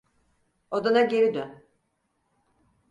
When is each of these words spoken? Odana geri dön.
Odana 0.71 1.01
geri 1.05 1.33
dön. 1.33 1.63